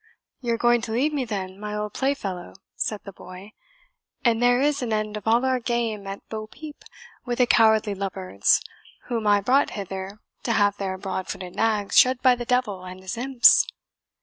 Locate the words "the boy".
3.03-3.51